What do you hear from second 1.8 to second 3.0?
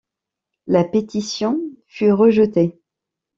fut rejetée.